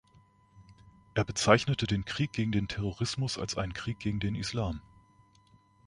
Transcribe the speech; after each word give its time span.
Er 1.13 1.23
bezeichnete 1.25 1.85
den 1.85 2.05
Krieg 2.05 2.33
gegen 2.33 2.51
den 2.51 2.67
Terrorismus 2.67 3.37
als 3.37 3.55
einen 3.55 3.73
Krieg 3.73 3.99
gegen 3.99 4.19
den 4.19 4.33
Islam. 4.33 4.81